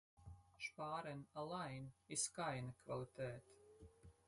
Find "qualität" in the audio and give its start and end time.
2.85-3.43